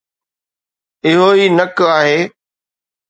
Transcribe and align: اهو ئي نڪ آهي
اهو 1.07 1.27
ئي 1.37 1.45
نڪ 1.57 1.75
آهي 1.97 2.19